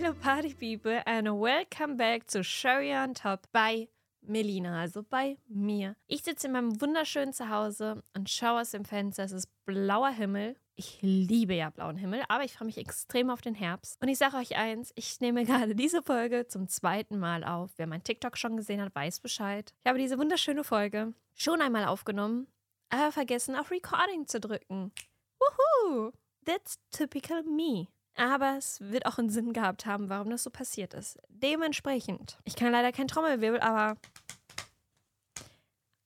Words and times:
Hello 0.00 0.14
Party 0.14 0.54
People 0.54 1.02
and 1.04 1.28
welcome 1.28 1.98
back 1.98 2.26
to 2.28 2.42
Sherry 2.42 2.90
on 2.90 3.12
Top 3.12 3.46
bei 3.52 3.86
Melina, 4.22 4.80
also 4.80 5.02
bei 5.02 5.36
mir. 5.46 5.94
Ich 6.06 6.22
sitze 6.22 6.46
in 6.46 6.54
meinem 6.54 6.80
wunderschönen 6.80 7.34
Zuhause 7.34 8.02
und 8.16 8.30
schaue 8.30 8.62
aus 8.62 8.70
dem 8.70 8.86
Fenster. 8.86 9.24
Es 9.24 9.32
ist 9.32 9.50
blauer 9.66 10.08
Himmel. 10.08 10.56
Ich 10.74 11.00
liebe 11.02 11.52
ja 11.52 11.68
blauen 11.68 11.98
Himmel, 11.98 12.22
aber 12.28 12.44
ich 12.44 12.54
freue 12.54 12.64
mich 12.64 12.78
extrem 12.78 13.28
auf 13.28 13.42
den 13.42 13.54
Herbst. 13.54 14.00
Und 14.00 14.08
ich 14.08 14.16
sage 14.16 14.38
euch 14.38 14.56
eins, 14.56 14.90
ich 14.94 15.20
nehme 15.20 15.44
gerade 15.44 15.74
diese 15.74 16.02
Folge 16.02 16.46
zum 16.46 16.66
zweiten 16.66 17.18
Mal 17.18 17.44
auf. 17.44 17.72
Wer 17.76 17.86
mein 17.86 18.02
TikTok 18.02 18.38
schon 18.38 18.56
gesehen 18.56 18.80
hat, 18.80 18.94
weiß 18.94 19.20
Bescheid. 19.20 19.74
Ich 19.84 19.88
habe 19.90 19.98
diese 19.98 20.18
wunderschöne 20.18 20.64
Folge 20.64 21.12
schon 21.34 21.60
einmal 21.60 21.84
aufgenommen, 21.84 22.46
aber 22.88 23.12
vergessen 23.12 23.54
auf 23.54 23.70
Recording 23.70 24.26
zu 24.26 24.40
drücken. 24.40 24.92
Woohoo! 25.38 26.12
That's 26.46 26.78
typical 26.90 27.42
me. 27.42 27.88
Aber 28.16 28.56
es 28.58 28.80
wird 28.80 29.06
auch 29.06 29.18
einen 29.18 29.30
Sinn 29.30 29.52
gehabt 29.52 29.86
haben, 29.86 30.08
warum 30.08 30.30
das 30.30 30.42
so 30.42 30.50
passiert 30.50 30.94
ist. 30.94 31.18
Dementsprechend, 31.28 32.38
ich 32.44 32.56
kann 32.56 32.72
leider 32.72 32.92
kein 32.92 33.08
Trommelwirbel, 33.08 33.60
aber 33.60 33.96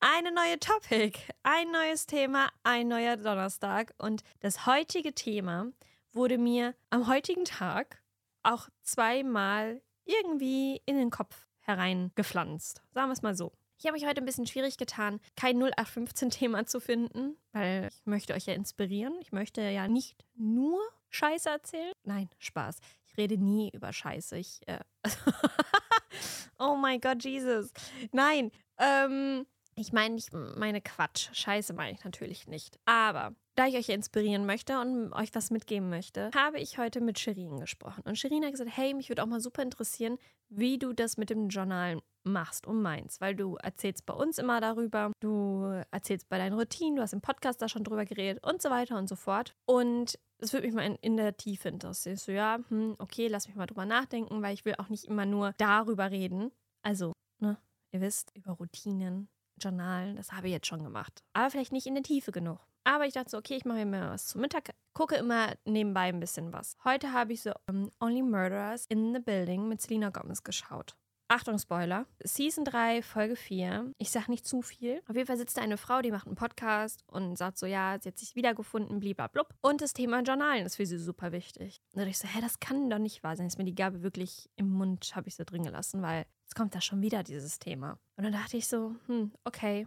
eine 0.00 0.32
neue 0.32 0.60
Topic, 0.60 1.18
ein 1.42 1.70
neues 1.70 2.06
Thema, 2.06 2.50
ein 2.62 2.88
neuer 2.88 3.16
Donnerstag. 3.16 3.94
Und 3.98 4.22
das 4.40 4.66
heutige 4.66 5.14
Thema 5.14 5.72
wurde 6.12 6.38
mir 6.38 6.74
am 6.90 7.08
heutigen 7.08 7.44
Tag 7.44 8.02
auch 8.42 8.68
zweimal 8.82 9.80
irgendwie 10.04 10.82
in 10.84 10.96
den 10.98 11.10
Kopf 11.10 11.46
hereingepflanzt. 11.60 12.82
Sagen 12.92 13.08
wir 13.08 13.14
es 13.14 13.22
mal 13.22 13.34
so. 13.34 13.52
Ich 13.78 13.86
habe 13.86 13.94
mich 13.94 14.06
heute 14.06 14.20
ein 14.20 14.26
bisschen 14.26 14.46
schwierig 14.46 14.76
getan, 14.76 15.20
kein 15.36 15.58
0815-Thema 15.62 16.66
zu 16.66 16.80
finden, 16.80 17.36
weil 17.52 17.88
ich 17.90 18.06
möchte 18.06 18.34
euch 18.34 18.46
ja 18.46 18.54
inspirieren. 18.54 19.14
Ich 19.20 19.32
möchte 19.32 19.62
ja 19.62 19.88
nicht 19.88 20.16
nur 20.36 20.80
Scheiße 21.14 21.48
erzählen. 21.48 21.92
Nein, 22.02 22.28
Spaß. 22.38 22.78
Ich 23.06 23.16
rede 23.16 23.38
nie 23.38 23.70
über 23.70 23.92
Scheiße. 23.92 24.36
Ich, 24.36 24.60
äh 24.66 24.80
oh 26.58 26.74
mein 26.74 27.00
Gott, 27.00 27.22
Jesus. 27.24 27.70
Nein, 28.12 28.50
ähm, 28.78 29.46
ich 29.76 29.92
meine 29.92 30.16
nicht 30.16 30.32
meine 30.32 30.80
Quatsch. 30.80 31.28
Scheiße 31.32 31.72
meine 31.72 31.92
ich 31.92 32.04
natürlich 32.04 32.48
nicht. 32.48 32.78
Aber 32.84 33.34
da 33.54 33.66
ich 33.66 33.76
euch 33.76 33.88
inspirieren 33.88 34.46
möchte 34.46 34.80
und 34.80 35.12
euch 35.12 35.34
was 35.34 35.50
mitgeben 35.50 35.88
möchte, 35.88 36.30
habe 36.34 36.58
ich 36.58 36.78
heute 36.78 37.00
mit 37.00 37.18
Shirin 37.18 37.60
gesprochen. 37.60 38.02
Und 38.04 38.18
Shirin 38.18 38.44
hat 38.44 38.52
gesagt, 38.52 38.70
hey, 38.74 38.94
mich 38.94 39.08
würde 39.08 39.22
auch 39.22 39.26
mal 39.26 39.40
super 39.40 39.62
interessieren, 39.62 40.18
wie 40.48 40.78
du 40.78 40.92
das 40.92 41.16
mit 41.16 41.30
dem 41.30 41.48
Journal 41.48 41.98
machst 42.24 42.66
und 42.66 42.80
meinst, 42.80 43.20
weil 43.20 43.34
du 43.34 43.56
erzählst 43.56 44.06
bei 44.06 44.14
uns 44.14 44.38
immer 44.38 44.60
darüber, 44.60 45.12
du 45.20 45.82
erzählst 45.90 46.28
bei 46.28 46.38
deinen 46.38 46.54
Routinen, 46.54 46.96
du 46.96 47.02
hast 47.02 47.12
im 47.12 47.20
Podcast 47.20 47.60
da 47.60 47.68
schon 47.68 47.84
drüber 47.84 48.04
geredet 48.04 48.42
und 48.44 48.62
so 48.62 48.70
weiter 48.70 48.96
und 48.98 49.08
so 49.08 49.16
fort. 49.16 49.54
Und 49.66 50.18
es 50.38 50.52
würde 50.52 50.66
mich 50.66 50.74
mal 50.74 50.86
in, 50.86 50.96
in, 50.96 51.16
der 51.16 51.36
Tiefe 51.36 51.68
interessieren. 51.68 52.16
So, 52.16 52.32
ja, 52.32 52.58
hm, 52.68 52.96
okay, 52.98 53.28
lass 53.28 53.46
mich 53.46 53.56
mal 53.56 53.66
drüber 53.66 53.86
nachdenken, 53.86 54.42
weil 54.42 54.54
ich 54.54 54.64
will 54.64 54.74
auch 54.78 54.88
nicht 54.88 55.04
immer 55.04 55.26
nur 55.26 55.54
darüber 55.58 56.10
reden. 56.10 56.50
Also, 56.82 57.12
ne, 57.40 57.58
ihr 57.92 58.00
wisst, 58.00 58.32
über 58.36 58.52
Routinen, 58.52 59.28
Journalen, 59.60 60.16
das 60.16 60.32
habe 60.32 60.48
ich 60.48 60.52
jetzt 60.52 60.66
schon 60.66 60.82
gemacht. 60.82 61.22
Aber 61.32 61.50
vielleicht 61.50 61.72
nicht 61.72 61.86
in 61.86 61.94
der 61.94 62.02
Tiefe 62.02 62.32
genug. 62.32 62.58
Aber 62.84 63.06
ich 63.06 63.14
dachte 63.14 63.30
so, 63.30 63.38
okay, 63.38 63.56
ich 63.56 63.64
mache 63.64 63.84
mir 63.86 64.10
was 64.10 64.26
zum 64.26 64.42
Mittag, 64.42 64.70
gucke 64.92 65.16
immer 65.16 65.54
nebenbei 65.64 66.02
ein 66.02 66.20
bisschen 66.20 66.52
was. 66.52 66.76
Heute 66.84 67.12
habe 67.12 67.32
ich 67.32 67.42
so 67.42 67.52
um, 67.66 67.90
Only 67.98 68.22
Murderers 68.22 68.86
in 68.86 69.14
the 69.14 69.20
Building 69.20 69.68
mit 69.68 69.80
Selena 69.80 70.10
Gomez 70.10 70.42
geschaut. 70.42 70.94
Achtung, 71.28 71.58
Spoiler. 71.58 72.06
Season 72.22 72.66
3, 72.66 73.00
Folge 73.00 73.34
4. 73.34 73.92
Ich 73.96 74.10
sag 74.10 74.28
nicht 74.28 74.46
zu 74.46 74.60
viel. 74.60 75.00
Auf 75.08 75.16
jeden 75.16 75.26
Fall 75.26 75.38
sitzt 75.38 75.56
da 75.56 75.62
eine 75.62 75.78
Frau, 75.78 76.02
die 76.02 76.10
macht 76.10 76.26
einen 76.26 76.36
Podcast 76.36 77.02
und 77.06 77.38
sagt 77.38 77.56
so, 77.56 77.64
ja, 77.64 77.96
sie 77.98 78.10
hat 78.10 78.18
sich 78.18 78.36
wiedergefunden, 78.36 79.00
blub. 79.00 79.48
Und 79.62 79.80
das 79.80 79.94
Thema 79.94 80.20
Journalen 80.20 80.66
ist 80.66 80.76
für 80.76 80.84
sie 80.84 80.98
super 80.98 81.32
wichtig. 81.32 81.80
Und 81.92 82.00
dann 82.00 82.04
dachte 82.04 82.10
ich 82.10 82.18
so, 82.18 82.28
hä, 82.28 82.40
das 82.42 82.60
kann 82.60 82.90
doch 82.90 82.98
nicht 82.98 83.22
wahr 83.24 83.36
sein. 83.36 83.46
Ist 83.46 83.56
mir 83.56 83.64
die 83.64 83.74
Gabe 83.74 84.02
wirklich 84.02 84.50
im 84.56 84.68
Mund, 84.68 85.16
habe 85.16 85.28
ich 85.28 85.36
sie 85.36 85.46
drin 85.46 85.64
gelassen, 85.64 86.02
weil 86.02 86.26
jetzt 86.42 86.54
kommt 86.54 86.74
da 86.74 86.82
schon 86.82 87.00
wieder 87.00 87.22
dieses 87.22 87.58
Thema. 87.58 87.98
Und 88.16 88.24
dann 88.24 88.32
dachte 88.32 88.58
ich 88.58 88.68
so, 88.68 88.94
hm, 89.06 89.32
okay, 89.44 89.86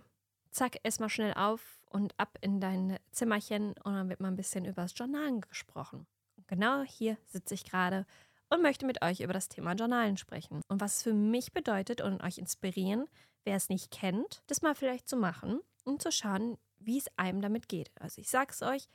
zack, 0.50 0.80
erstmal 0.84 1.09
schnell 1.09 1.36
auf 1.36 1.76
und 1.90 2.14
ab 2.18 2.38
in 2.42 2.59
dein 2.59 2.98
Zimmerchen 3.12 3.74
und 3.84 3.94
dann 3.94 4.09
wird 4.09 4.20
mal 4.20 4.30
ein 4.30 4.36
bisschen 4.36 4.66
über 4.66 4.84
das 4.84 4.94
Journalen 4.96 5.42
gesprochen. 5.42 6.08
Genau 6.48 6.84
hier 6.84 7.18
sitze 7.25 7.53
ich 7.53 7.66
gerade 7.66 8.06
und 8.50 8.62
möchte 8.62 8.86
mit 8.86 9.02
euch 9.02 9.20
über 9.20 9.34
das 9.34 9.50
Thema 9.50 9.74
Journalen 9.74 10.18
sprechen 10.18 10.62
und 10.68 10.81
was 10.81 10.98
es 10.98 11.03
für 11.03 11.14
mich 11.14 11.52
bedeutet 11.52 12.02
und 12.02 12.22
euch 12.22 12.38
inspirieren, 12.38 13.08
wer 13.44 13.56
es 13.56 13.70
nicht 13.70 13.92
kennt, 13.92 14.44
das 14.48 14.62
mal 14.62 14.75
vielleicht 14.75 15.08
zu 15.08 15.18
machen 15.18 15.62
und 15.84 16.02
zu 16.02 16.12
schauen, 16.12 16.58
wie 16.80 16.98
es 16.98 17.08
einem 17.18 17.42
damit 17.42 17.68
geht. 17.68 17.92
Also 18.00 18.22
ich 18.22 18.30
sage 18.30 18.52
es 18.52 18.62
euch, 18.62 18.88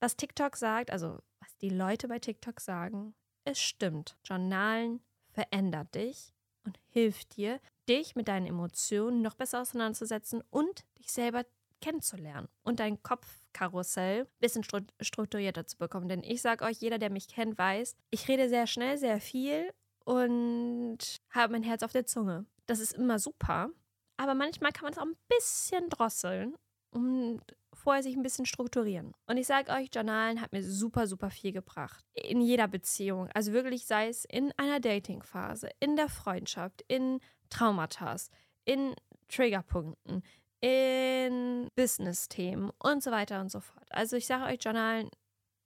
was 0.00 0.16
TikTok 0.16 0.56
sagt, 0.56 0.90
also 0.90 1.18
was 1.40 1.56
die 1.58 1.70
Leute 1.70 2.08
bei 2.08 2.18
TikTok 2.18 2.60
sagen, 2.60 3.14
es 3.44 3.60
stimmt. 3.60 4.16
Journalen 4.24 5.00
verändert 5.30 5.94
dich 5.94 6.32
und 6.64 6.78
hilft 6.88 7.36
dir, 7.36 7.60
dich 7.88 8.16
mit 8.16 8.28
deinen 8.28 8.46
Emotionen 8.46 9.22
noch 9.22 9.34
besser 9.34 9.60
auseinanderzusetzen 9.60 10.42
und 10.50 10.84
dich 10.98 11.12
selber 11.12 11.44
kennenzulernen 11.84 12.48
und 12.62 12.80
dein 12.80 13.02
Kopfkarussell 13.02 14.22
ein 14.22 14.28
bisschen 14.40 14.64
strukturierter 15.00 15.66
zu 15.66 15.76
bekommen. 15.76 16.08
Denn 16.08 16.22
ich 16.22 16.40
sage 16.40 16.64
euch, 16.64 16.78
jeder, 16.78 16.98
der 16.98 17.10
mich 17.10 17.28
kennt, 17.28 17.58
weiß, 17.58 17.94
ich 18.10 18.26
rede 18.26 18.48
sehr 18.48 18.66
schnell, 18.66 18.96
sehr 18.96 19.20
viel 19.20 19.70
und 20.04 20.98
habe 21.30 21.52
mein 21.52 21.62
Herz 21.62 21.82
auf 21.82 21.92
der 21.92 22.06
Zunge. 22.06 22.46
Das 22.66 22.80
ist 22.80 22.94
immer 22.94 23.18
super, 23.18 23.68
aber 24.16 24.34
manchmal 24.34 24.72
kann 24.72 24.84
man 24.84 24.92
es 24.92 24.98
auch 24.98 25.04
ein 25.04 25.16
bisschen 25.28 25.90
drosseln 25.90 26.54
und 26.90 27.42
vorher 27.74 28.02
sich 28.02 28.16
ein 28.16 28.22
bisschen 28.22 28.46
strukturieren. 28.46 29.12
Und 29.26 29.36
ich 29.36 29.46
sage 29.46 29.70
euch, 29.72 29.90
Journalen 29.92 30.40
hat 30.40 30.52
mir 30.52 30.62
super, 30.62 31.06
super 31.06 31.28
viel 31.30 31.52
gebracht. 31.52 32.04
In 32.14 32.40
jeder 32.40 32.68
Beziehung. 32.68 33.28
Also 33.34 33.52
wirklich, 33.52 33.84
sei 33.84 34.08
es 34.08 34.24
in 34.24 34.52
einer 34.56 34.80
Datingphase, 34.80 35.68
in 35.80 35.96
der 35.96 36.08
Freundschaft, 36.08 36.82
in 36.88 37.20
Traumata, 37.50 38.16
in 38.64 38.94
Triggerpunkten, 39.28 40.22
in 40.64 41.68
Business-Themen 41.76 42.70
und 42.78 43.02
so 43.02 43.10
weiter 43.10 43.38
und 43.42 43.50
so 43.50 43.60
fort. 43.60 43.84
Also 43.90 44.16
ich 44.16 44.26
sage 44.26 44.44
euch, 44.44 44.64
Journalen 44.64 45.10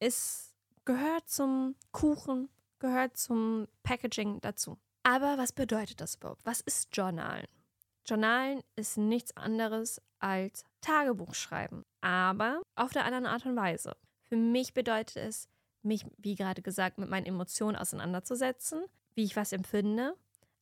ist, 0.00 0.56
gehört 0.84 1.28
zum 1.28 1.76
Kuchen, 1.92 2.48
gehört 2.80 3.16
zum 3.16 3.68
Packaging 3.84 4.40
dazu. 4.40 4.76
Aber 5.04 5.38
was 5.38 5.52
bedeutet 5.52 6.00
das 6.00 6.16
überhaupt? 6.16 6.44
Was 6.44 6.60
ist 6.62 6.88
Journalen? 6.96 7.46
Journalen 8.06 8.60
ist 8.74 8.98
nichts 8.98 9.36
anderes 9.36 10.02
als 10.18 10.64
Tagebuch 10.80 11.34
schreiben, 11.34 11.84
aber 12.00 12.60
auf 12.74 12.90
der 12.90 13.04
anderen 13.04 13.26
Art 13.26 13.46
und 13.46 13.54
Weise. 13.54 13.96
Für 14.24 14.36
mich 14.36 14.74
bedeutet 14.74 15.16
es, 15.16 15.48
mich, 15.82 16.04
wie 16.16 16.34
gerade 16.34 16.60
gesagt, 16.60 16.98
mit 16.98 17.08
meinen 17.08 17.26
Emotionen 17.26 17.76
auseinanderzusetzen, 17.76 18.84
wie 19.14 19.22
ich 19.22 19.36
was 19.36 19.52
empfinde 19.52 20.16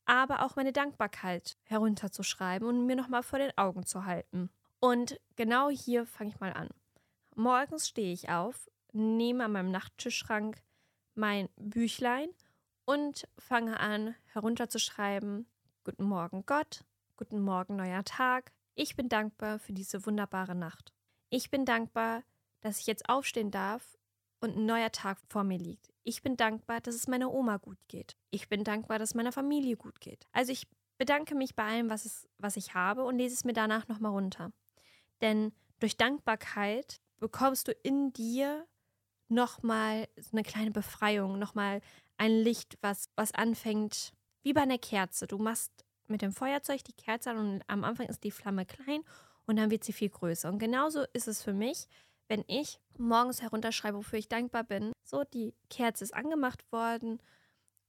aber 0.06 0.44
auch 0.44 0.56
meine 0.56 0.72
Dankbarkeit 0.72 1.58
herunterzuschreiben 1.64 2.66
und 2.66 2.86
mir 2.86 2.96
nochmal 2.96 3.22
vor 3.22 3.38
den 3.38 3.56
Augen 3.58 3.84
zu 3.84 4.04
halten. 4.04 4.50
Und 4.80 5.20
genau 5.36 5.68
hier 5.68 6.06
fange 6.06 6.30
ich 6.30 6.40
mal 6.40 6.52
an. 6.52 6.68
Morgens 7.34 7.88
stehe 7.88 8.12
ich 8.12 8.30
auf, 8.30 8.70
nehme 8.92 9.44
an 9.44 9.52
meinem 9.52 9.70
Nachttischschrank 9.70 10.62
mein 11.14 11.48
Büchlein 11.56 12.28
und 12.84 13.28
fange 13.38 13.78
an 13.80 14.14
herunterzuschreiben, 14.32 15.46
Guten 15.84 16.04
Morgen 16.04 16.44
Gott, 16.46 16.84
guten 17.16 17.40
Morgen 17.40 17.76
neuer 17.76 18.04
Tag, 18.04 18.52
ich 18.74 18.96
bin 18.96 19.08
dankbar 19.08 19.58
für 19.58 19.72
diese 19.72 20.04
wunderbare 20.04 20.54
Nacht. 20.54 20.92
Ich 21.30 21.50
bin 21.50 21.64
dankbar, 21.64 22.22
dass 22.60 22.80
ich 22.80 22.86
jetzt 22.86 23.08
aufstehen 23.08 23.50
darf 23.50 23.95
und 24.40 24.56
ein 24.56 24.66
neuer 24.66 24.92
Tag 24.92 25.18
vor 25.28 25.44
mir 25.44 25.58
liegt. 25.58 25.92
Ich 26.04 26.22
bin 26.22 26.36
dankbar, 26.36 26.80
dass 26.80 26.94
es 26.94 27.08
meiner 27.08 27.32
Oma 27.32 27.56
gut 27.56 27.78
geht. 27.88 28.16
Ich 28.30 28.48
bin 28.48 28.64
dankbar, 28.64 28.98
dass 28.98 29.10
es 29.10 29.14
meiner 29.14 29.32
Familie 29.32 29.76
gut 29.76 30.00
geht. 30.00 30.26
Also 30.32 30.52
ich 30.52 30.66
bedanke 30.98 31.34
mich 31.34 31.54
bei 31.54 31.64
allem, 31.64 31.90
was, 31.90 32.04
es, 32.04 32.28
was 32.38 32.56
ich 32.56 32.74
habe 32.74 33.04
und 33.04 33.18
lese 33.18 33.34
es 33.34 33.44
mir 33.44 33.52
danach 33.52 33.88
nochmal 33.88 34.12
runter. 34.12 34.52
Denn 35.20 35.52
durch 35.80 35.96
Dankbarkeit 35.96 37.00
bekommst 37.18 37.68
du 37.68 37.72
in 37.72 38.12
dir 38.12 38.66
nochmal 39.28 40.08
so 40.16 40.30
eine 40.32 40.42
kleine 40.42 40.70
Befreiung, 40.70 41.38
nochmal 41.38 41.80
ein 42.16 42.32
Licht, 42.32 42.78
was, 42.80 43.10
was 43.16 43.32
anfängt, 43.32 44.12
wie 44.42 44.52
bei 44.52 44.62
einer 44.62 44.78
Kerze. 44.78 45.26
Du 45.26 45.38
machst 45.38 45.84
mit 46.06 46.22
dem 46.22 46.32
Feuerzeug 46.32 46.84
die 46.84 46.92
Kerze 46.92 47.30
an 47.30 47.38
und 47.38 47.62
am 47.66 47.84
Anfang 47.84 48.06
ist 48.06 48.22
die 48.24 48.30
Flamme 48.30 48.64
klein 48.64 49.02
und 49.46 49.56
dann 49.56 49.70
wird 49.70 49.84
sie 49.84 49.92
viel 49.92 50.08
größer. 50.08 50.48
Und 50.48 50.58
genauso 50.58 51.04
ist 51.12 51.28
es 51.28 51.42
für 51.42 51.52
mich, 51.52 51.86
wenn 52.28 52.44
ich 52.46 52.80
morgens 52.98 53.42
herunterschreibe, 53.42 53.98
wofür 53.98 54.18
ich 54.18 54.28
dankbar 54.28 54.64
bin. 54.64 54.92
So, 55.04 55.24
die 55.24 55.54
Kerze 55.70 56.04
ist 56.04 56.14
angemacht 56.14 56.64
worden 56.72 57.20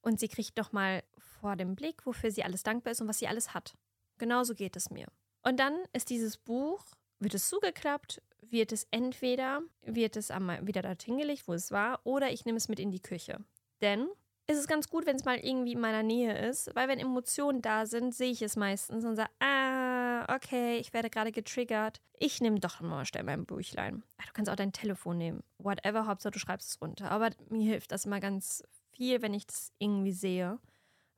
und 0.02 0.20
sie 0.20 0.28
kriegt 0.28 0.58
doch 0.58 0.72
mal 0.72 1.04
vor 1.18 1.56
dem 1.56 1.76
Blick, 1.76 2.06
wofür 2.06 2.32
sie 2.32 2.44
alles 2.44 2.64
dankbar 2.64 2.92
ist 2.92 3.02
und 3.02 3.08
was 3.08 3.20
sie 3.20 3.28
alles 3.28 3.54
hat. 3.54 3.76
Genauso 4.18 4.56
geht 4.56 4.76
es 4.76 4.90
mir. 4.90 5.08
Und 5.44 5.60
dann 5.60 5.76
ist 5.94 6.10
dieses 6.10 6.38
Buch, 6.38 6.84
wird 7.20 7.34
es 7.34 7.50
zugeklappt, 7.50 8.22
wird 8.42 8.72
es 8.72 8.88
entweder, 8.92 9.62
wird 9.82 10.16
es 10.16 10.30
wieder 10.30 10.82
dorthin 10.82 11.18
gelegt, 11.18 11.48
wo 11.48 11.54
es 11.54 11.72
war, 11.72 12.00
oder 12.04 12.32
ich 12.32 12.46
nehme 12.46 12.58
es 12.58 12.70
mit 12.70 12.80
in 12.80 12.92
die 12.92 13.02
Küche. 13.02 13.44
Denn 13.82 14.08
es 14.48 14.58
ist 14.58 14.68
ganz 14.68 14.90
gut, 14.90 15.06
wenn 15.06 15.18
es 15.18 15.26
mal 15.26 15.38
irgendwie 15.38 15.74
in 15.74 15.82
meiner 15.82 16.04
Nähe 16.04 16.38
ist, 16.48 16.74
weil 16.74 16.88
wenn 16.88 17.00
Emotionen 17.00 17.62
da 17.62 17.86
sind, 17.86 18.16
sehe 18.16 18.32
ich 18.32 18.42
es 18.42 18.56
meistens 18.56 19.04
und 19.04 19.16
sage, 19.16 19.30
ah, 19.40 19.87
okay, 20.28 20.78
ich 20.78 20.94
werde 20.94 21.10
gerade 21.10 21.32
getriggert. 21.32 22.02
Ich 22.14 22.42
nehme 22.42 22.60
doch 22.60 22.82
mal 22.82 23.06
schnell 23.06 23.24
mein 23.24 23.46
Büchlein. 23.46 24.04
Du 24.26 24.34
kannst 24.34 24.52
auch 24.52 24.56
dein 24.56 24.74
Telefon 24.74 25.18
nehmen. 25.18 25.44
Whatever, 25.58 26.06
Hauptsache 26.08 26.32
du 26.32 26.40
schreibst 26.40 26.70
es 26.70 26.82
runter. 26.82 27.12
Aber 27.12 27.32
mir 27.50 27.72
hilft 27.72 27.92
das 27.92 28.06
immer 28.06 28.20
ganz 28.20 28.64
viel, 28.92 29.22
wenn 29.22 29.34
ich 29.34 29.48
das 29.48 29.72
irgendwie 29.80 30.12
sehe. 30.12 30.60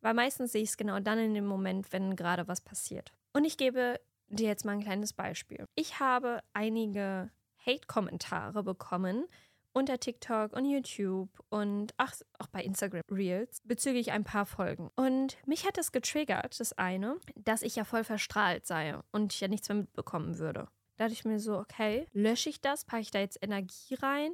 Weil 0.01 0.13
meistens 0.13 0.51
sehe 0.51 0.63
ich 0.63 0.69
es 0.69 0.77
genau 0.77 0.99
dann 0.99 1.19
in 1.19 1.33
dem 1.33 1.45
Moment, 1.45 1.91
wenn 1.91 2.15
gerade 2.15 2.47
was 2.47 2.61
passiert. 2.61 3.11
Und 3.33 3.45
ich 3.45 3.57
gebe 3.57 3.99
dir 4.27 4.47
jetzt 4.47 4.65
mal 4.65 4.73
ein 4.73 4.83
kleines 4.83 5.13
Beispiel. 5.13 5.65
Ich 5.75 5.99
habe 5.99 6.41
einige 6.53 7.31
Hate-Kommentare 7.65 8.63
bekommen 8.63 9.25
unter 9.73 9.99
TikTok 9.99 10.53
und 10.53 10.65
YouTube 10.65 11.29
und 11.49 11.93
ach, 11.97 12.15
auch 12.39 12.47
bei 12.47 12.63
Instagram 12.63 13.03
Reels 13.09 13.61
bezüglich 13.65 14.11
ein 14.11 14.23
paar 14.23 14.45
Folgen. 14.45 14.89
Und 14.95 15.37
mich 15.45 15.65
hat 15.65 15.77
das 15.77 15.91
getriggert, 15.91 16.59
das 16.59 16.73
eine, 16.77 17.17
dass 17.35 17.61
ich 17.61 17.75
ja 17.75 17.83
voll 17.83 18.03
verstrahlt 18.03 18.65
sei 18.65 18.95
und 19.11 19.33
ich 19.33 19.41
ja 19.41 19.47
nichts 19.47 19.69
mehr 19.69 19.77
mitbekommen 19.77 20.37
würde. 20.39 20.67
Da 20.97 21.05
dachte 21.05 21.13
ich 21.13 21.25
mir 21.25 21.39
so, 21.39 21.57
okay, 21.57 22.07
lösche 22.13 22.49
ich 22.49 22.61
das, 22.61 22.83
packe 22.85 23.01
ich 23.01 23.11
da 23.11 23.19
jetzt 23.19 23.41
Energie 23.41 23.95
rein? 23.95 24.33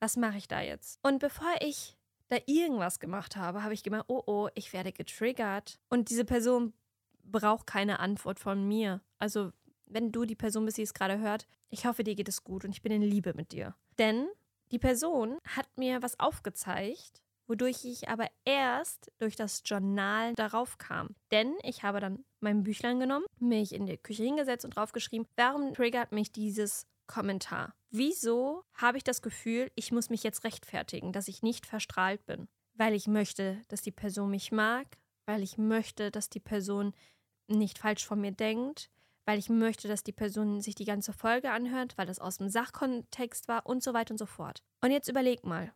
Was 0.00 0.16
mache 0.16 0.38
ich 0.38 0.48
da 0.48 0.60
jetzt? 0.60 0.98
Und 1.02 1.18
bevor 1.18 1.54
ich 1.60 1.96
da 2.28 2.38
irgendwas 2.46 3.00
gemacht 3.00 3.36
habe, 3.36 3.62
habe 3.62 3.74
ich 3.74 3.82
gemerkt, 3.82 4.06
oh 4.08 4.22
oh, 4.26 4.48
ich 4.54 4.72
werde 4.72 4.92
getriggert. 4.92 5.78
Und 5.88 6.10
diese 6.10 6.24
Person 6.24 6.72
braucht 7.22 7.66
keine 7.66 8.00
Antwort 8.00 8.40
von 8.40 8.66
mir. 8.66 9.00
Also, 9.18 9.52
wenn 9.86 10.10
du 10.10 10.24
die 10.24 10.34
Person 10.34 10.64
bist, 10.64 10.78
die 10.78 10.82
es 10.82 10.94
gerade 10.94 11.18
hört, 11.18 11.46
ich 11.68 11.86
hoffe, 11.86 12.04
dir 12.04 12.14
geht 12.14 12.28
es 12.28 12.44
gut 12.44 12.64
und 12.64 12.70
ich 12.70 12.82
bin 12.82 12.92
in 12.92 13.02
Liebe 13.02 13.34
mit 13.34 13.52
dir. 13.52 13.74
Denn 13.98 14.26
die 14.72 14.78
Person 14.78 15.38
hat 15.56 15.68
mir 15.76 16.02
was 16.02 16.18
aufgezeigt, 16.18 17.22
wodurch 17.46 17.84
ich 17.84 18.08
aber 18.08 18.26
erst 18.44 19.12
durch 19.18 19.36
das 19.36 19.62
Journal 19.64 20.34
darauf 20.34 20.78
kam. 20.78 21.14
Denn 21.30 21.54
ich 21.62 21.82
habe 21.82 22.00
dann 22.00 22.24
mein 22.40 22.62
Büchlein 22.62 23.00
genommen, 23.00 23.26
mich 23.38 23.72
in 23.72 23.86
die 23.86 23.96
Küche 23.96 24.24
hingesetzt 24.24 24.64
und 24.64 24.76
draufgeschrieben, 24.76 25.26
warum 25.36 25.72
triggert 25.74 26.12
mich 26.12 26.32
dieses 26.32 26.86
Kommentar? 27.06 27.74
Wieso 27.90 28.64
habe 28.74 28.98
ich 28.98 29.04
das 29.04 29.22
Gefühl, 29.22 29.70
ich 29.74 29.92
muss 29.92 30.10
mich 30.10 30.22
jetzt 30.22 30.44
rechtfertigen, 30.44 31.12
dass 31.12 31.28
ich 31.28 31.42
nicht 31.42 31.66
verstrahlt 31.66 32.24
bin? 32.26 32.48
Weil 32.74 32.94
ich 32.94 33.06
möchte, 33.06 33.62
dass 33.68 33.80
die 33.80 33.92
Person 33.92 34.30
mich 34.30 34.52
mag, 34.52 34.86
weil 35.24 35.42
ich 35.42 35.56
möchte, 35.56 36.10
dass 36.10 36.28
die 36.28 36.40
Person 36.40 36.92
nicht 37.48 37.78
falsch 37.78 38.04
von 38.04 38.20
mir 38.20 38.32
denkt, 38.32 38.90
weil 39.26 39.38
ich 39.38 39.50
möchte, 39.50 39.88
dass 39.88 40.04
die 40.04 40.12
Person 40.12 40.60
sich 40.60 40.76
die 40.76 40.84
ganze 40.84 41.12
Folge 41.12 41.50
anhört, 41.50 41.98
weil 41.98 42.06
das 42.06 42.20
aus 42.20 42.38
dem 42.38 42.48
Sachkontext 42.48 43.48
war 43.48 43.66
und 43.66 43.82
so 43.82 43.92
weiter 43.92 44.12
und 44.12 44.18
so 44.18 44.26
fort. 44.26 44.62
Und 44.80 44.92
jetzt 44.92 45.08
überleg 45.08 45.44
mal, 45.44 45.74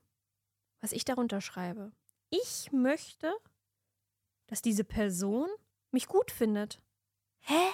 was 0.80 0.92
ich 0.92 1.04
darunter 1.04 1.40
schreibe. 1.40 1.92
Ich 2.30 2.70
möchte, 2.72 3.34
dass 4.46 4.62
diese 4.62 4.84
Person 4.84 5.48
mich 5.90 6.06
gut 6.06 6.30
findet. 6.30 6.80
Hä? 7.40 7.70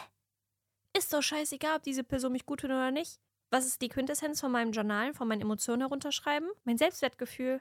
Ist 0.96 1.12
doch 1.12 1.22
scheißegal, 1.22 1.76
ob 1.76 1.82
diese 1.82 2.04
Person 2.04 2.32
mich 2.32 2.46
gut 2.46 2.62
findet 2.62 2.78
oder 2.78 2.90
nicht. 2.90 3.20
Was 3.50 3.66
ist 3.66 3.82
die 3.82 3.90
Quintessenz 3.90 4.40
von 4.40 4.50
meinem 4.50 4.72
Journal, 4.72 5.12
von 5.12 5.28
meinen 5.28 5.42
Emotionen 5.42 5.82
herunterschreiben? 5.82 6.48
Mein 6.64 6.78
Selbstwertgefühl. 6.78 7.60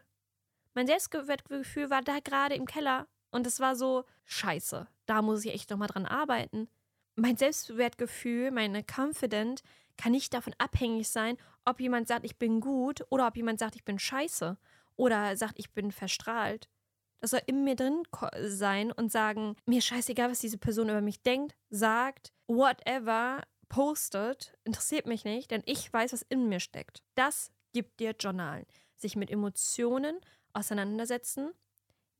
Mein 0.74 0.88
Selbstwertgefühl 0.88 1.90
war 1.90 2.02
da 2.02 2.20
gerade 2.20 2.56
im 2.56 2.66
Keller 2.66 3.08
und 3.32 3.46
es 3.46 3.60
war 3.60 3.76
so 3.76 4.06
scheiße. 4.24 4.88
Da 5.06 5.22
muss 5.22 5.44
ich 5.44 5.54
echt 5.54 5.70
nochmal 5.70 5.90
dran 5.90 6.06
arbeiten 6.06 6.70
mein 7.16 7.38
Selbstwertgefühl, 7.38 8.52
meine 8.52 8.84
Confident 8.84 9.64
kann 9.98 10.12
nicht 10.12 10.34
davon 10.34 10.54
abhängig 10.58 11.10
sein, 11.10 11.38
ob 11.64 11.80
jemand 11.80 12.08
sagt, 12.08 12.26
ich 12.26 12.38
bin 12.38 12.60
gut 12.60 13.06
oder 13.10 13.28
ob 13.28 13.38
jemand 13.38 13.60
sagt, 13.60 13.76
ich 13.76 13.86
bin 13.86 13.98
scheiße 13.98 14.58
oder 14.96 15.36
sagt, 15.38 15.58
ich 15.58 15.72
bin 15.74 15.92
verstrahlt. 15.92 16.70
Das 17.22 17.32
soll 17.32 17.42
in 17.48 17.64
mir 17.64 17.76
drin 17.76 18.04
sein 18.42 18.92
und 18.92 19.12
sagen, 19.12 19.56
mir 19.66 19.82
scheißegal, 19.82 20.30
was 20.30 20.40
diese 20.40 20.58
Person 20.58 20.90
über 20.90 21.02
mich 21.02 21.22
denkt, 21.24 21.56
sagt, 21.70 22.34
whatever, 22.48 23.42
postet, 23.70 24.56
interessiert 24.64 25.08
mich 25.08 25.26
nicht, 25.26 25.50
denn 25.52 25.64
ich 25.66 25.92
weiß, 25.92 26.14
was 26.14 26.22
in 26.24 26.50
mir 26.50 26.60
steckt. 26.60 27.04
Das 27.16 27.52
gibt 27.74 28.00
dir 28.00 28.12
Journalen. 28.12 28.66
Sich 28.96 29.16
mit 29.16 29.32
Emotionen 29.32 30.20
auseinandersetzen, 30.54 31.52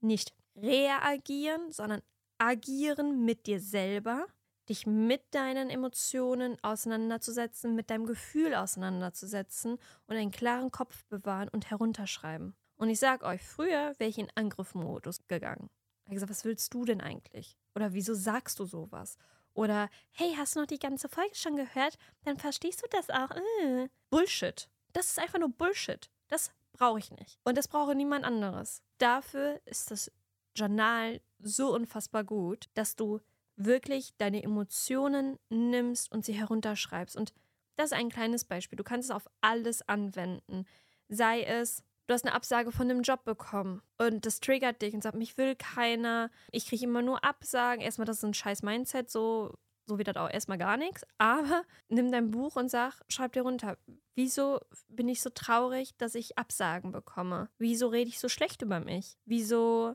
nicht 0.00 0.34
reagieren, 0.56 1.70
sondern 1.72 2.02
agieren 2.38 3.24
mit 3.24 3.46
dir 3.46 3.60
selber 3.60 4.26
dich 4.68 4.86
mit 4.86 5.22
deinen 5.34 5.70
Emotionen 5.70 6.56
auseinanderzusetzen, 6.62 7.74
mit 7.74 7.90
deinem 7.90 8.06
Gefühl 8.06 8.54
auseinanderzusetzen 8.54 9.78
und 10.06 10.16
einen 10.16 10.30
klaren 10.30 10.70
Kopf 10.70 11.04
bewahren 11.06 11.48
und 11.48 11.70
herunterschreiben. 11.70 12.54
Und 12.76 12.90
ich 12.90 12.98
sag 12.98 13.22
euch, 13.22 13.42
früher 13.42 13.94
wäre 13.98 14.10
ich 14.10 14.18
in 14.18 14.28
Angriffmodus 14.34 15.26
gegangen. 15.28 15.70
Ich 16.06 16.12
gesagt, 16.12 16.30
was 16.30 16.44
willst 16.44 16.72
du 16.72 16.84
denn 16.84 17.00
eigentlich? 17.00 17.56
Oder 17.74 17.92
wieso 17.92 18.14
sagst 18.14 18.58
du 18.58 18.64
sowas? 18.64 19.16
Oder 19.54 19.88
hey, 20.12 20.34
hast 20.36 20.54
du 20.54 20.60
noch 20.60 20.66
die 20.66 20.78
ganze 20.78 21.08
Folge 21.08 21.34
schon 21.34 21.56
gehört? 21.56 21.96
Dann 22.24 22.36
verstehst 22.36 22.82
du 22.82 22.86
das 22.90 23.10
auch. 23.10 23.30
Äh. 23.30 23.88
Bullshit. 24.10 24.68
Das 24.92 25.06
ist 25.06 25.18
einfach 25.18 25.38
nur 25.38 25.48
Bullshit. 25.48 26.10
Das 26.28 26.52
brauche 26.72 26.98
ich 26.98 27.10
nicht. 27.10 27.40
Und 27.44 27.56
das 27.56 27.68
brauche 27.68 27.94
niemand 27.94 28.24
anderes. 28.24 28.82
Dafür 28.98 29.60
ist 29.64 29.90
das 29.90 30.12
Journal 30.54 31.20
so 31.38 31.74
unfassbar 31.74 32.24
gut, 32.24 32.66
dass 32.74 32.96
du 32.96 33.20
wirklich 33.56 34.16
deine 34.18 34.42
Emotionen 34.42 35.38
nimmst 35.48 36.12
und 36.12 36.24
sie 36.24 36.34
herunterschreibst. 36.34 37.16
Und 37.16 37.32
das 37.76 37.86
ist 37.86 37.98
ein 37.98 38.10
kleines 38.10 38.44
Beispiel. 38.44 38.76
Du 38.76 38.84
kannst 38.84 39.10
es 39.10 39.14
auf 39.14 39.28
alles 39.40 39.86
anwenden. 39.88 40.64
Sei 41.08 41.42
es, 41.42 41.84
du 42.06 42.14
hast 42.14 42.24
eine 42.24 42.34
Absage 42.34 42.72
von 42.72 42.90
einem 42.90 43.02
Job 43.02 43.24
bekommen 43.24 43.82
und 43.98 44.26
das 44.26 44.40
triggert 44.40 44.82
dich 44.82 44.94
und 44.94 45.02
sagt, 45.02 45.16
mich 45.16 45.36
will 45.38 45.56
keiner, 45.56 46.30
ich 46.50 46.66
kriege 46.66 46.84
immer 46.84 47.02
nur 47.02 47.24
Absagen. 47.24 47.82
Erstmal, 47.82 48.06
das 48.06 48.18
ist 48.18 48.24
ein 48.24 48.34
scheiß 48.34 48.62
Mindset, 48.62 49.10
so, 49.10 49.54
so 49.86 49.98
wird 49.98 50.08
das 50.08 50.16
auch 50.16 50.30
erstmal 50.30 50.58
gar 50.58 50.76
nichts. 50.76 51.04
Aber 51.18 51.62
nimm 51.88 52.10
dein 52.10 52.30
Buch 52.30 52.56
und 52.56 52.70
sag, 52.70 53.00
schreib 53.08 53.32
dir 53.32 53.42
runter, 53.42 53.78
wieso 54.14 54.60
bin 54.88 55.08
ich 55.08 55.22
so 55.22 55.30
traurig, 55.30 55.96
dass 55.96 56.14
ich 56.14 56.38
Absagen 56.38 56.92
bekomme? 56.92 57.48
Wieso 57.58 57.88
rede 57.88 58.08
ich 58.08 58.18
so 58.18 58.28
schlecht 58.28 58.62
über 58.62 58.80
mich? 58.80 59.16
Wieso 59.24 59.94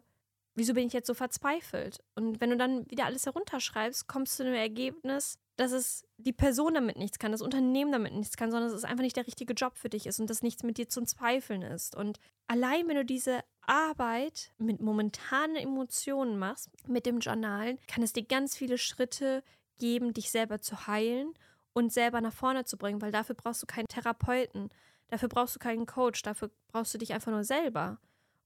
wieso 0.56 0.74
bin 0.74 0.88
ich 0.88 0.94
jetzt 0.94 1.07
so 1.07 1.13
verzweifelt? 1.13 2.00
Und 2.15 2.42
wenn 2.42 2.50
du 2.50 2.57
dann 2.57 2.89
wieder 2.89 3.06
alles 3.06 3.25
herunterschreibst, 3.25 4.07
kommst 4.07 4.33
du 4.33 4.44
zu 4.44 4.50
dem 4.50 4.53
Ergebnis, 4.53 5.38
dass 5.56 5.71
es 5.71 6.06
die 6.18 6.33
Person 6.33 6.74
damit 6.74 6.98
nichts 6.98 7.19
kann, 7.19 7.31
das 7.31 7.42
Unternehmen 7.42 7.92
damit 7.92 8.13
nichts 8.13 8.36
kann, 8.36 8.51
sondern 8.51 8.69
dass 8.69 8.77
es 8.77 8.83
einfach 8.83 9.03
nicht 9.03 9.15
der 9.15 9.27
richtige 9.27 9.53
Job 9.53 9.77
für 9.77 9.89
dich 9.89 10.07
ist 10.07 10.19
und 10.19 10.30
dass 10.30 10.42
nichts 10.42 10.63
mit 10.63 10.77
dir 10.77 10.89
zum 10.89 11.06
Zweifeln 11.06 11.62
ist. 11.62 11.95
Und 11.95 12.19
allein 12.48 12.88
wenn 12.88 12.95
du 12.95 13.06
diese 13.06 13.42
Arbeit 13.62 14.51
mit 14.57 14.81
momentanen 14.81 15.56
Emotionen 15.56 16.38
machst, 16.39 16.69
mit 16.88 17.06
dem 17.06 17.19
Journal, 17.19 17.77
kann 17.88 18.03
es 18.03 18.13
dir 18.13 18.24
ganz 18.24 18.57
viele 18.57 18.77
Schritte 18.77 19.43
geben, 19.77 20.13
dich 20.13 20.31
selber 20.31 20.62
zu 20.62 20.88
heilen 20.88 21.34
und 21.74 21.93
selber 21.93 22.22
nach 22.22 22.34
vorne 22.34 22.65
zu 22.65 22.77
bringen, 22.77 23.01
weil 23.01 23.12
dafür 23.12 23.36
brauchst 23.36 23.62
du 23.62 23.67
keinen 23.67 23.88
Therapeuten, 23.88 24.70
dafür 25.08 25.29
brauchst 25.29 25.55
du 25.55 25.60
keinen 25.60 25.86
Coach, 25.86 26.22
dafür 26.24 26.51
brauchst 26.70 26.93
du 26.93 26.98
dich 26.98 27.13
einfach 27.13 27.31
nur 27.31 27.43
selber. 27.43 28.00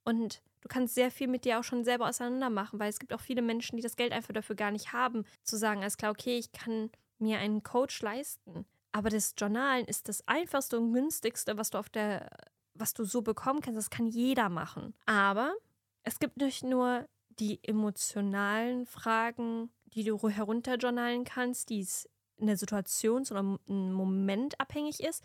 Und 0.03 0.41
du 0.65 0.69
kannst 0.69 0.95
sehr 0.95 1.11
viel 1.11 1.27
mit 1.27 1.45
dir 1.45 1.59
auch 1.59 1.63
schon 1.63 1.83
selber 1.83 2.09
auseinander 2.09 2.49
machen, 2.49 2.79
weil 2.79 2.89
es 2.89 2.97
gibt 2.97 3.13
auch 3.13 3.21
viele 3.21 3.43
Menschen, 3.43 3.75
die 3.75 3.83
das 3.83 3.95
Geld 3.95 4.11
einfach 4.11 4.33
dafür 4.33 4.55
gar 4.55 4.71
nicht 4.71 4.93
haben, 4.93 5.23
zu 5.43 5.57
sagen, 5.57 5.81
alles 5.81 5.95
klar, 5.95 6.11
okay, 6.11 6.39
ich 6.39 6.51
kann 6.51 6.89
mir 7.19 7.37
einen 7.37 7.61
Coach 7.61 8.01
leisten. 8.01 8.65
Aber 8.91 9.11
das 9.11 9.35
Journalen 9.37 9.85
ist 9.85 10.09
das 10.09 10.27
einfachste 10.27 10.79
und 10.79 10.91
günstigste, 10.91 11.55
was 11.55 11.69
du 11.69 11.77
auf 11.77 11.89
der, 11.89 12.31
was 12.73 12.95
du 12.95 13.03
so 13.03 13.21
bekommen 13.21 13.61
kannst. 13.61 13.77
Das 13.77 13.91
kann 13.91 14.07
jeder 14.07 14.49
machen. 14.49 14.95
Aber 15.05 15.53
es 16.01 16.17
gibt 16.17 16.37
nicht 16.37 16.63
nur 16.63 17.07
die 17.29 17.59
emotionalen 17.61 18.87
Fragen, 18.87 19.69
die 19.85 20.03
du 20.03 20.17
herunterjournalen 20.27 21.25
kannst, 21.25 21.69
die 21.69 21.81
es 21.81 22.09
in 22.37 22.47
der 22.47 22.57
Situation 22.57 23.21
oder 23.29 23.39
einem 23.69 23.93
Moment 23.93 24.59
abhängig 24.59 24.99
ist. 24.99 25.23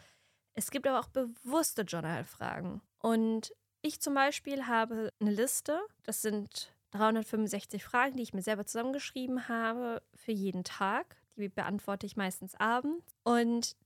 Es 0.53 0.71
gibt 0.71 0.87
aber 0.87 1.01
auch 1.01 1.09
bewusste 1.09 1.83
Journalfragen. 1.83 2.83
Und 2.99 3.55
ich 3.83 4.01
zum 4.01 4.15
Beispiel 4.15 4.67
habe 4.67 5.13
eine 5.21 5.31
Liste, 5.31 5.81
das 6.03 6.23
sind 6.23 6.75
365 6.93 7.85
Fragen, 7.85 8.17
die 8.17 8.23
ich 8.23 8.35
mir 8.35 8.43
selber 8.43 8.67
zusammengeschrieben 8.67 9.49
habe 9.49 10.03
für 10.15 10.33
jeden 10.33 10.65
Tag. 10.65 11.17
Die 11.37 11.49
beantworte 11.49 12.07
ich 12.07 12.17
meistens 12.17 12.55
abends. 12.57 13.05
Und 13.23 13.77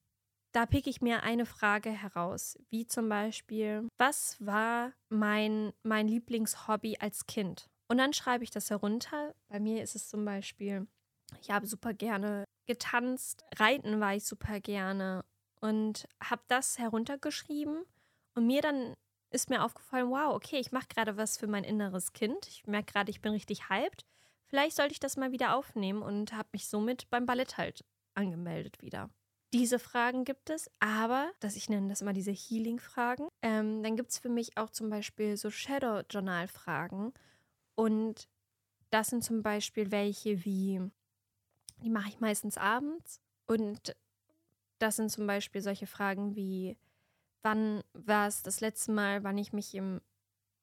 da 0.53 0.67
picke 0.67 0.91
ich 0.91 1.01
mir 1.01 1.23
eine 1.23 1.47
Frage 1.47 1.91
heraus, 1.91 2.59
wie 2.71 2.87
zum 2.87 3.09
Beispiel, 3.09 3.89
was 3.99 4.37
war 4.45 4.93
mein, 5.09 5.73
mein 5.83 6.09
Lieblingshobby 6.09 6.97
als 7.01 7.27
Kind? 7.27 7.69
Und 7.89 7.99
dann 7.99 8.13
schreibe 8.13 8.45
ich 8.45 8.51
das 8.51 8.71
herunter. 8.71 9.35
Bei 9.49 9.61
mir 9.61 9.83
ist 9.83 9.95
es 9.95 10.09
zum 10.09 10.25
Beispiel, 10.25 10.87
ich 11.41 11.51
habe 11.51 11.67
super 11.67 11.93
gerne 11.93 12.45
getanzt, 12.67 13.45
reiten 13.57 14.01
war 14.01 14.15
ich 14.15 14.25
super 14.25 14.61
gerne 14.61 15.25
und 15.61 16.09
habe 16.23 16.43
das 16.49 16.79
heruntergeschrieben 16.79 17.85
und 18.35 18.47
mir 18.47 18.63
dann 18.63 18.95
ist 19.35 19.51
mir 19.51 19.65
aufgefallen, 19.65 20.11
wow, 20.11 20.35
okay, 20.35 20.59
ich 20.59 20.73
mache 20.73 20.87
gerade 20.89 21.17
was 21.17 21.37
für 21.37 21.47
mein 21.47 21.65
inneres 21.65 22.13
Kind. 22.13 22.47
Ich 22.47 22.67
merke 22.67 22.93
gerade, 22.93 23.11
ich 23.11 23.21
bin 23.21 23.33
richtig 23.33 23.69
hyped. 23.69 24.05
Vielleicht 24.47 24.77
sollte 24.77 24.93
ich 24.93 25.01
das 25.01 25.17
mal 25.17 25.33
wieder 25.33 25.57
aufnehmen 25.57 26.03
und 26.03 26.33
habe 26.33 26.49
mich 26.53 26.69
somit 26.69 27.11
beim 27.11 27.27
Ballett 27.27 27.59
halt 27.59 27.85
angemeldet 28.15 28.81
wieder. 28.81 29.11
Diese 29.53 29.79
Fragen 29.79 30.25
gibt 30.25 30.51
es, 30.51 30.71
aber, 30.81 31.31
dass 31.41 31.57
ich 31.57 31.69
nenne 31.69 31.89
das 31.89 32.01
immer 32.01 32.13
diese 32.13 32.33
Healing-Fragen. 32.33 33.29
Ähm, 33.43 33.83
dann 33.83 33.97
gibt 33.97 34.11
es 34.11 34.19
für 34.19 34.29
mich 34.29 34.57
auch 34.57 34.71
zum 34.71 34.91
Beispiel 34.91 35.37
so 35.37 35.51
Shadow-Journal-Fragen. 35.51 37.13
Und 37.75 38.29
das 38.91 39.09
sind 39.09 39.25
zum 39.25 39.43
Beispiel 39.43 39.91
welche 39.91 40.45
wie, 40.45 40.81
die 41.83 41.91
mache 41.91 42.09
ich 42.09 42.21
meistens 42.21 42.57
abends. 42.57 43.21
Und 43.47 43.97
das 44.79 44.97
sind 44.97 45.11
zum 45.11 45.27
Beispiel 45.27 45.61
solche 45.61 45.87
Fragen 45.87 46.37
wie, 46.37 46.77
wann 47.45 47.83
war 47.93 48.27
es 48.27 48.43
das 48.43 48.61
letzte 48.61 48.91
Mal, 48.91 49.23
wann 49.23 49.39
ich 49.39 49.53
mich 49.53 49.75
im 49.75 50.01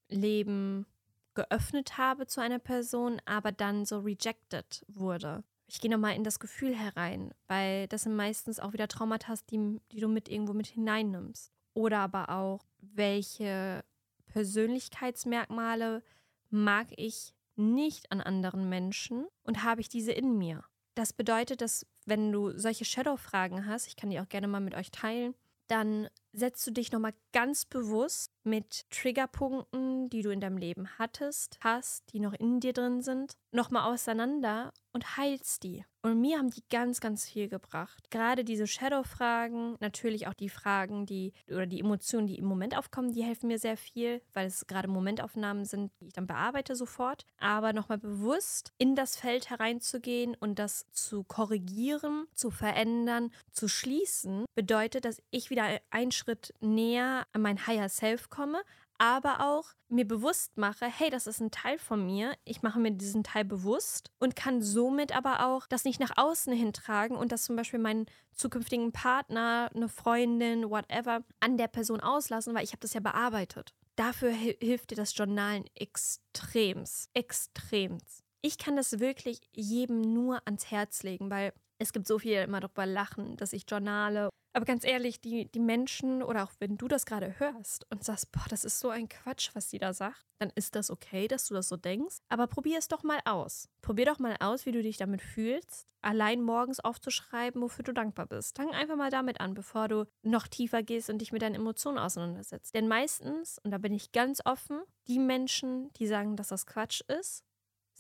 Leben 0.10 0.86
geöffnet 1.34 1.98
habe 1.98 2.28
zu 2.28 2.42
einer 2.42 2.60
Person, 2.60 3.22
aber 3.26 3.52
dann 3.52 3.86
so 3.86 4.00
rejected 4.00 4.84
wurde. 4.88 5.44
Ich 5.68 5.80
gehe 5.80 5.90
nochmal 5.90 6.16
in 6.16 6.26
das 6.26 6.40
Gefühl 6.40 6.76
herein, 6.76 7.34
weil 7.48 7.88
das 7.88 8.04
sind 8.04 8.16
meistens 8.16 8.60
auch 8.60 8.74
wieder 8.74 8.90
Traumata, 8.90 9.36
die, 9.50 9.80
die 9.92 10.02
du 10.02 10.10
mit 10.10 10.28
irgendwo 10.28 10.52
mit 10.52 10.68
hineinnimmst. 10.68 11.54
Oder 11.74 12.00
aber 12.00 12.30
auch, 12.30 12.66
welche 12.82 13.86
Persönlichkeitsmerkmale 14.26 16.04
mag 16.50 16.88
ich 16.98 17.34
nicht 17.56 18.12
an 18.12 18.20
anderen 18.20 18.68
Menschen 18.68 19.28
und 19.44 19.64
habe 19.64 19.80
ich 19.80 19.88
diese 19.88 20.12
in 20.12 20.38
mir. 20.38 20.66
Das 20.96 21.14
bedeutet, 21.14 21.62
dass 21.62 21.86
wenn 22.06 22.34
du 22.34 22.58
solche 22.58 22.84
Shadow-Fragen 22.84 23.66
hast, 23.66 23.88
ich 23.88 23.96
kann 23.96 24.10
die 24.10 24.20
auch 24.20 24.28
gerne 24.28 24.48
mal 24.48 24.60
mit 24.60 24.76
euch 24.76 24.92
teilen, 24.92 25.36
dann 25.68 26.10
setzt 26.34 26.66
du 26.66 26.72
dich 26.72 26.92
nochmal 26.92 27.14
ganz 27.34 27.66
bewusst 27.66 28.32
mit 28.44 28.90
Triggerpunkten, 28.92 30.10
die 30.10 30.22
du 30.22 30.32
in 30.32 30.40
deinem 30.40 30.58
Leben 30.58 30.88
hattest, 30.98 31.58
hast, 31.62 32.12
die 32.14 32.20
noch 32.20 32.34
in 32.34 32.60
dir 32.60 32.74
drin 32.74 33.02
sind, 33.02 33.38
nochmal 33.52 33.92
auseinander 33.92 34.74
und 34.94 35.18
heilst 35.18 35.64
die. 35.64 35.86
Und 36.04 36.20
mir 36.20 36.40
haben 36.40 36.50
die 36.50 36.64
ganz, 36.70 37.00
ganz 37.00 37.26
viel 37.26 37.48
gebracht. 37.48 38.10
Gerade 38.10 38.44
diese 38.44 38.66
Shadow-Fragen, 38.66 39.76
natürlich 39.80 40.28
auch 40.28 40.34
die 40.34 40.50
Fragen, 40.50 41.06
die 41.06 41.34
oder 41.48 41.68
die 41.68 41.80
Emotionen, 41.80 42.26
die 42.26 42.40
im 42.40 42.46
Moment 42.46 42.76
aufkommen, 42.76 43.12
die 43.12 43.24
helfen 43.24 43.48
mir 43.48 43.60
sehr 43.60 43.78
viel, 43.78 44.22
weil 44.34 44.48
es 44.48 44.66
gerade 44.66 44.88
Momentaufnahmen 44.88 45.66
sind, 45.66 45.92
die 46.02 46.08
ich 46.08 46.14
dann 46.14 46.26
bearbeite 46.26 46.76
sofort. 46.76 47.26
Aber 47.38 47.72
nochmal 47.72 48.00
bewusst 48.00 48.74
in 48.80 48.96
das 48.96 49.16
Feld 49.16 49.52
hereinzugehen 49.52 50.36
und 50.40 50.58
das 50.58 50.88
zu 50.92 51.24
korrigieren, 51.24 52.26
zu 52.34 52.50
verändern, 52.50 53.32
zu 53.52 53.68
schließen, 53.68 54.46
bedeutet, 54.56 55.06
dass 55.06 55.22
ich 55.30 55.52
wieder 55.52 55.80
einen 55.92 56.12
Schritt 56.22 56.54
näher 56.60 57.26
an 57.34 57.42
mein 57.42 57.66
Higher 57.66 57.90
Self 57.90 58.30
komme, 58.30 58.62
aber 58.98 59.40
auch 59.40 59.74
mir 59.90 60.08
bewusst 60.08 60.58
mache, 60.58 60.86
hey, 60.86 61.10
das 61.10 61.26
ist 61.26 61.42
ein 61.42 61.50
Teil 61.50 61.80
von 61.80 62.06
mir, 62.06 62.36
ich 62.46 62.62
mache 62.62 62.80
mir 62.80 62.92
diesen 62.92 63.24
Teil 63.24 63.46
bewusst 63.46 64.12
und 64.20 64.36
kann 64.36 64.62
somit 64.62 65.16
aber 65.16 65.48
auch 65.48 65.66
das 65.66 65.86
nicht 65.86 66.00
nach 66.00 66.12
außen 66.18 66.54
hintragen 66.54 67.18
und 67.18 67.32
das 67.32 67.44
zum 67.44 67.56
Beispiel 67.56 67.80
meinen 67.80 68.06
zukünftigen 68.34 68.92
Partner, 68.92 69.72
eine 69.74 69.90
Freundin, 69.90 70.70
whatever, 70.70 71.24
an 71.40 71.58
der 71.58 71.68
Person 71.68 72.00
auslassen, 72.00 72.54
weil 72.54 72.64
ich 72.64 72.74
habe 72.74 72.82
das 72.82 72.94
ja 72.94 73.00
bearbeitet. 73.00 73.74
Dafür 73.96 74.32
hilft 74.32 74.92
dir 74.92 74.96
das 74.96 75.18
Journalen 75.18 75.66
extremst, 75.74 77.10
extremst. 77.14 78.24
Ich 78.42 78.60
kann 78.60 78.76
das 78.76 79.00
wirklich 79.00 79.42
jedem 79.52 80.02
nur 80.02 80.42
ans 80.46 80.70
Herz 80.70 81.02
legen, 81.02 81.32
weil 81.32 81.54
es 81.80 81.92
gibt 81.92 82.06
so 82.08 82.20
viel 82.20 82.34
immer 82.34 82.60
darüber 82.60 82.86
lachen, 82.86 83.36
dass 83.38 83.54
ich 83.54 83.66
journale 83.68 84.30
aber 84.54 84.66
ganz 84.66 84.84
ehrlich, 84.84 85.22
die, 85.22 85.50
die 85.52 85.60
Menschen 85.60 86.22
oder 86.24 86.44
auch 86.44 86.52
wenn 86.60 86.78
du 86.78 86.88
das 86.88 87.06
gerade 87.06 87.40
hörst 87.40 87.86
und 87.90 88.04
sagst, 88.04 88.32
boah, 88.32 88.46
das 88.50 88.66
ist 88.66 88.80
so 88.80 88.90
ein 88.90 89.08
Quatsch, 89.08 89.52
was 89.54 89.70
die 89.70 89.80
da 89.80 89.94
sagt, 89.94 90.26
dann 90.40 90.52
ist 90.56 90.76
das 90.76 90.90
okay, 90.90 91.28
dass 91.28 91.48
du 91.48 91.54
das 91.54 91.70
so 91.70 91.78
denkst. 91.78 92.18
Aber 92.30 92.48
probier 92.48 92.78
es 92.80 92.88
doch 92.88 93.04
mal 93.04 93.20
aus. 93.26 93.70
Probier 93.82 94.06
doch 94.06 94.20
mal 94.20 94.36
aus, 94.40 94.66
wie 94.66 94.72
du 94.72 94.82
dich 94.82 94.98
damit 94.98 95.22
fühlst, 95.22 95.88
allein 96.02 96.42
morgens 96.42 96.80
aufzuschreiben, 96.80 97.62
wofür 97.62 97.84
du 97.84 97.94
dankbar 97.94 98.26
bist. 98.26 98.58
Fang 98.58 98.72
einfach 98.72 98.96
mal 98.96 99.12
damit 99.12 99.40
an, 99.40 99.54
bevor 99.54 99.88
du 99.88 100.06
noch 100.24 100.48
tiefer 100.48 100.84
gehst 100.84 101.10
und 101.10 101.20
dich 101.20 101.32
mit 101.32 101.42
deinen 101.42 101.56
Emotionen 101.56 101.98
auseinandersetzt. 102.00 102.74
Denn 102.76 102.88
meistens, 102.88 103.60
und 103.64 103.72
da 103.72 103.78
bin 103.78 103.94
ich 103.94 104.12
ganz 104.12 104.42
offen, 104.46 104.82
die 105.08 105.20
Menschen, 105.20 105.92
die 105.94 106.08
sagen, 106.08 106.36
dass 106.36 106.50
das 106.50 106.66
Quatsch 106.66 107.02
ist, 107.08 107.44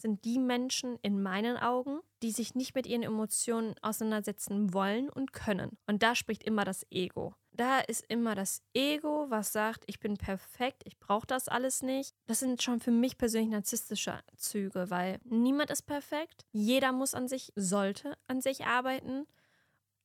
sind 0.01 0.25
die 0.25 0.39
Menschen 0.39 0.97
in 1.01 1.21
meinen 1.21 1.57
Augen, 1.57 1.99
die 2.21 2.31
sich 2.31 2.55
nicht 2.55 2.75
mit 2.75 2.87
ihren 2.87 3.03
Emotionen 3.03 3.75
auseinandersetzen 3.81 4.73
wollen 4.73 5.09
und 5.09 5.33
können. 5.33 5.77
Und 5.87 6.03
da 6.03 6.15
spricht 6.15 6.43
immer 6.43 6.65
das 6.65 6.85
Ego. 6.91 7.33
Da 7.53 7.79
ist 7.79 8.05
immer 8.07 8.33
das 8.33 8.61
Ego, 8.73 9.25
was 9.29 9.51
sagt, 9.51 9.83
ich 9.87 9.99
bin 9.99 10.17
perfekt, 10.17 10.83
ich 10.85 10.97
brauche 10.99 11.27
das 11.27 11.47
alles 11.47 11.81
nicht. 11.81 12.15
Das 12.25 12.39
sind 12.39 12.61
schon 12.61 12.79
für 12.79 12.91
mich 12.91 13.17
persönlich 13.17 13.51
narzisstische 13.51 14.19
Züge, 14.37 14.89
weil 14.89 15.19
niemand 15.25 15.69
ist 15.69 15.83
perfekt. 15.83 16.45
Jeder 16.53 16.93
muss 16.93 17.13
an 17.13 17.27
sich, 17.27 17.51
sollte 17.55 18.17
an 18.27 18.41
sich 18.41 18.65
arbeiten. 18.65 19.27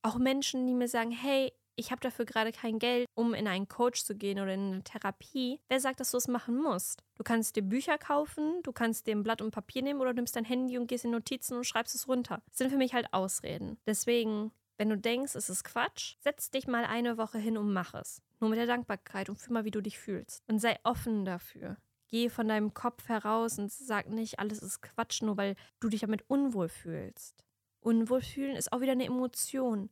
Auch 0.01 0.17
Menschen, 0.17 0.67
die 0.67 0.73
mir 0.73 0.89
sagen, 0.89 1.11
hey, 1.11 1.53
ich 1.77 1.91
habe 1.91 2.01
dafür 2.01 2.25
gerade 2.25 2.51
kein 2.51 2.79
Geld, 2.79 3.07
um 3.13 3.33
in 3.33 3.47
einen 3.47 3.67
Coach 3.67 4.03
zu 4.03 4.15
gehen 4.15 4.39
oder 4.39 4.53
in 4.53 4.73
eine 4.73 4.83
Therapie. 4.83 5.61
Wer 5.69 5.79
sagt, 5.79 5.99
dass 5.99 6.11
du 6.11 6.17
es 6.17 6.27
machen 6.27 6.57
musst? 6.57 7.03
Du 7.15 7.23
kannst 7.23 7.55
dir 7.55 7.61
Bücher 7.61 7.97
kaufen, 7.97 8.61
du 8.63 8.71
kannst 8.73 9.07
dir 9.07 9.15
ein 9.15 9.23
Blatt 9.23 9.41
und 9.41 9.51
Papier 9.51 9.83
nehmen 9.83 10.01
oder 10.01 10.09
du 10.09 10.17
nimmst 10.17 10.35
dein 10.35 10.43
Handy 10.43 10.77
und 10.77 10.87
gehst 10.87 11.05
in 11.05 11.11
Notizen 11.11 11.55
und 11.55 11.65
schreibst 11.65 11.95
es 11.95 12.07
runter. 12.07 12.41
Das 12.49 12.57
sind 12.57 12.71
für 12.71 12.77
mich 12.77 12.93
halt 12.93 13.13
Ausreden. 13.13 13.77
Deswegen, 13.85 14.51
wenn 14.77 14.89
du 14.89 14.97
denkst, 14.97 15.35
es 15.35 15.49
ist 15.49 15.63
Quatsch, 15.63 16.15
setz 16.19 16.49
dich 16.49 16.67
mal 16.67 16.83
eine 16.83 17.17
Woche 17.17 17.37
hin 17.37 17.57
und 17.57 17.71
mach 17.71 17.93
es. 17.93 18.21
Nur 18.39 18.49
mit 18.49 18.59
der 18.59 18.65
Dankbarkeit 18.67 19.29
und 19.29 19.37
fühl 19.37 19.53
mal, 19.53 19.65
wie 19.65 19.71
du 19.71 19.81
dich 19.81 19.99
fühlst. 19.99 20.43
Und 20.47 20.59
sei 20.59 20.77
offen 20.83 21.25
dafür. 21.25 21.77
Geh 22.09 22.29
von 22.29 22.47
deinem 22.47 22.73
Kopf 22.73 23.07
heraus 23.07 23.59
und 23.59 23.71
sag 23.71 24.09
nicht, 24.09 24.39
alles 24.39 24.59
ist 24.59 24.81
Quatsch, 24.81 25.21
nur 25.21 25.37
weil 25.37 25.55
du 25.79 25.89
dich 25.89 26.01
damit 26.01 26.23
unwohl 26.27 26.69
fühlst. 26.69 27.43
Unwohl 27.81 28.21
fühlen 28.21 28.55
ist 28.55 28.71
auch 28.71 28.81
wieder 28.81 28.93
eine 28.93 29.05
Emotion 29.05 29.89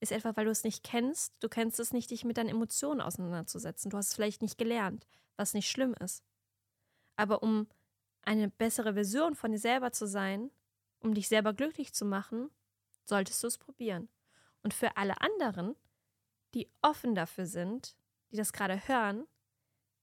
ist 0.00 0.12
etwa, 0.12 0.36
weil 0.36 0.44
du 0.44 0.50
es 0.50 0.64
nicht 0.64 0.84
kennst. 0.84 1.34
Du 1.40 1.48
kennst 1.48 1.80
es 1.80 1.92
nicht, 1.92 2.10
dich 2.10 2.24
mit 2.24 2.36
deinen 2.36 2.50
Emotionen 2.50 3.00
auseinanderzusetzen. 3.00 3.90
Du 3.90 3.96
hast 3.96 4.08
es 4.08 4.14
vielleicht 4.14 4.42
nicht 4.42 4.58
gelernt, 4.58 5.06
was 5.36 5.54
nicht 5.54 5.70
schlimm 5.70 5.94
ist. 5.94 6.22
Aber 7.16 7.42
um 7.42 7.66
eine 8.22 8.48
bessere 8.48 8.94
Version 8.94 9.34
von 9.34 9.52
dir 9.52 9.58
selber 9.58 9.92
zu 9.92 10.06
sein, 10.06 10.50
um 11.00 11.14
dich 11.14 11.28
selber 11.28 11.54
glücklich 11.54 11.94
zu 11.94 12.04
machen, 12.04 12.50
solltest 13.04 13.42
du 13.42 13.46
es 13.46 13.58
probieren. 13.58 14.08
Und 14.62 14.74
für 14.74 14.96
alle 14.96 15.20
anderen, 15.20 15.76
die 16.54 16.68
offen 16.82 17.14
dafür 17.14 17.46
sind, 17.46 17.96
die 18.32 18.36
das 18.36 18.52
gerade 18.52 18.88
hören, 18.88 19.26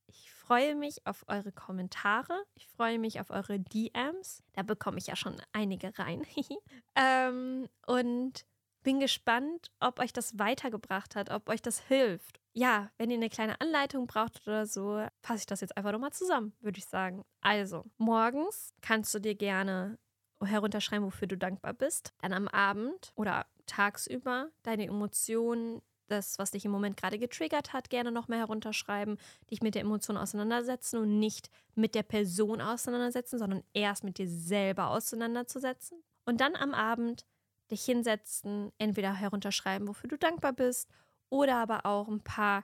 ich 0.07 0.31
freue 0.31 0.75
mich 0.75 1.05
auf 1.07 1.25
eure 1.27 1.51
Kommentare. 1.51 2.43
Ich 2.55 2.67
freue 2.67 2.99
mich 2.99 3.19
auf 3.19 3.29
eure 3.29 3.59
DMs. 3.59 4.43
Da 4.53 4.61
bekomme 4.61 4.97
ich 4.97 5.07
ja 5.07 5.15
schon 5.15 5.41
einige 5.53 5.97
rein. 5.97 6.25
ähm, 6.95 7.67
und 7.87 8.45
bin 8.83 8.99
gespannt, 8.99 9.71
ob 9.79 9.99
euch 9.99 10.13
das 10.13 10.37
weitergebracht 10.37 11.15
hat, 11.15 11.31
ob 11.31 11.49
euch 11.49 11.61
das 11.61 11.79
hilft. 11.79 12.39
Ja, 12.53 12.91
wenn 12.97 13.09
ihr 13.09 13.17
eine 13.17 13.29
kleine 13.29 13.59
Anleitung 13.61 14.05
braucht 14.05 14.45
oder 14.47 14.67
so, 14.67 15.03
fasse 15.21 15.39
ich 15.39 15.45
das 15.45 15.61
jetzt 15.61 15.75
einfach 15.75 15.91
nochmal 15.91 16.13
zusammen, 16.13 16.53
würde 16.59 16.77
ich 16.77 16.85
sagen. 16.85 17.23
Also, 17.41 17.85
morgens 17.97 18.73
kannst 18.81 19.13
du 19.15 19.19
dir 19.19 19.35
gerne 19.35 19.97
herunterschreiben, 20.43 21.05
wofür 21.05 21.27
du 21.27 21.37
dankbar 21.37 21.73
bist. 21.73 22.13
Dann 22.21 22.33
am 22.33 22.47
Abend 22.47 23.11
oder 23.15 23.47
tagsüber 23.65 24.49
deine 24.61 24.85
Emotionen, 24.85 25.81
das, 26.07 26.37
was 26.37 26.51
dich 26.51 26.65
im 26.65 26.71
Moment 26.71 26.97
gerade 26.97 27.17
getriggert 27.17 27.73
hat, 27.73 27.89
gerne 27.89 28.11
nochmal 28.11 28.39
herunterschreiben, 28.39 29.17
dich 29.49 29.61
mit 29.61 29.73
der 29.73 29.81
Emotion 29.81 30.17
auseinandersetzen 30.17 30.99
und 30.99 31.17
nicht 31.17 31.49
mit 31.75 31.95
der 31.95 32.03
Person 32.03 32.61
auseinandersetzen, 32.61 33.39
sondern 33.39 33.63
erst 33.73 34.03
mit 34.03 34.17
dir 34.17 34.27
selber 34.27 34.89
auseinanderzusetzen. 34.89 36.03
Und 36.25 36.39
dann 36.41 36.55
am 36.55 36.73
Abend 36.73 37.25
dich 37.73 37.83
hinsetzen, 37.83 38.71
entweder 38.77 39.13
herunterschreiben, 39.13 39.87
wofür 39.87 40.09
du 40.09 40.17
dankbar 40.17 40.53
bist, 40.53 40.89
oder 41.29 41.57
aber 41.57 41.85
auch 41.85 42.07
ein 42.07 42.21
paar 42.21 42.63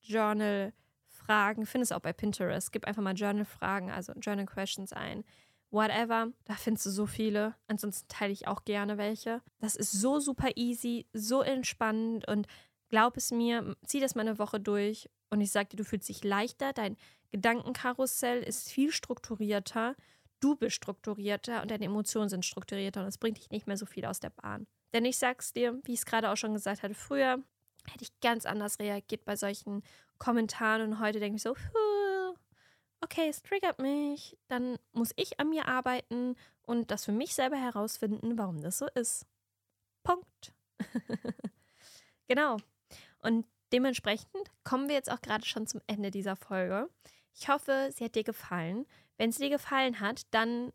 Journal-Fragen. 0.00 1.66
Findest 1.66 1.92
du 1.92 1.96
auch 1.96 2.00
bei 2.00 2.12
Pinterest. 2.12 2.72
Gib 2.72 2.86
einfach 2.86 3.02
mal 3.02 3.14
Journal-Fragen, 3.14 3.90
also 3.90 4.12
Journal-Questions 4.14 4.92
ein. 4.92 5.24
Whatever, 5.70 6.28
da 6.44 6.54
findest 6.54 6.86
du 6.86 6.90
so 6.90 7.06
viele. 7.06 7.54
Ansonsten 7.66 8.08
teile 8.08 8.32
ich 8.32 8.48
auch 8.48 8.64
gerne 8.64 8.96
welche. 8.96 9.42
Das 9.58 9.76
ist 9.76 9.92
so 9.92 10.18
super 10.18 10.56
easy, 10.56 11.06
so 11.12 11.42
entspannend 11.42 12.26
und 12.26 12.46
glaub 12.88 13.18
es 13.18 13.30
mir, 13.30 13.76
zieh 13.84 14.00
das 14.00 14.14
mal 14.14 14.22
eine 14.22 14.38
Woche 14.38 14.60
durch 14.60 15.10
und 15.28 15.42
ich 15.42 15.50
sag 15.52 15.68
dir, 15.68 15.76
du 15.76 15.84
fühlst 15.84 16.08
dich 16.08 16.24
leichter. 16.24 16.72
Dein 16.72 16.96
Gedankenkarussell 17.32 18.42
ist 18.42 18.70
viel 18.70 18.92
strukturierter 18.92 19.94
du 20.40 20.56
bist 20.56 20.76
strukturierter 20.76 21.62
und 21.62 21.70
deine 21.70 21.86
Emotionen 21.86 22.28
sind 22.28 22.44
strukturierter 22.44 23.02
und 23.02 23.08
es 23.08 23.18
bringt 23.18 23.38
dich 23.38 23.50
nicht 23.50 23.66
mehr 23.66 23.76
so 23.76 23.86
viel 23.86 24.04
aus 24.04 24.20
der 24.20 24.30
Bahn. 24.30 24.66
Denn 24.92 25.04
ich 25.04 25.18
sag's 25.18 25.52
dir, 25.52 25.80
wie 25.84 25.92
ich 25.92 26.00
es 26.00 26.06
gerade 26.06 26.30
auch 26.30 26.36
schon 26.36 26.54
gesagt 26.54 26.82
hatte, 26.82 26.94
früher 26.94 27.42
hätte 27.86 28.02
ich 28.02 28.20
ganz 28.20 28.46
anders 28.46 28.78
reagiert 28.78 29.24
bei 29.24 29.36
solchen 29.36 29.82
Kommentaren 30.18 30.92
und 30.92 31.00
heute 31.00 31.20
denke 31.20 31.36
ich 31.36 31.42
so, 31.42 31.54
okay, 33.00 33.28
es 33.28 33.42
triggert 33.42 33.78
mich, 33.78 34.36
dann 34.48 34.78
muss 34.92 35.12
ich 35.16 35.38
an 35.40 35.50
mir 35.50 35.68
arbeiten 35.68 36.36
und 36.62 36.90
das 36.90 37.04
für 37.04 37.12
mich 37.12 37.34
selber 37.34 37.56
herausfinden, 37.56 38.38
warum 38.38 38.60
das 38.60 38.78
so 38.78 38.86
ist. 38.94 39.26
Punkt. 40.02 40.52
genau. 42.28 42.58
Und 43.20 43.46
dementsprechend 43.72 44.50
kommen 44.64 44.88
wir 44.88 44.94
jetzt 44.94 45.10
auch 45.10 45.20
gerade 45.20 45.44
schon 45.44 45.66
zum 45.66 45.80
Ende 45.86 46.10
dieser 46.10 46.36
Folge. 46.36 46.88
Ich 47.34 47.48
hoffe, 47.48 47.90
sie 47.92 48.04
hat 48.04 48.14
dir 48.14 48.24
gefallen. 48.24 48.86
Wenn 49.18 49.30
es 49.30 49.38
dir 49.38 49.50
gefallen 49.50 50.00
hat, 50.00 50.22
dann 50.30 50.72